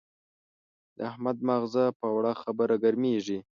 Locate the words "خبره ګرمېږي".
2.41-3.39